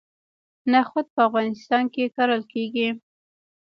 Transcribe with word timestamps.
نخود 0.73 1.07
په 1.15 1.21
افغانستان 1.29 1.83
کې 1.93 2.13
کرل 2.15 2.41
کیږي. 2.53 2.89